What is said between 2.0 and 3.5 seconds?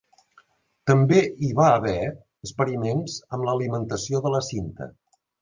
experiments amb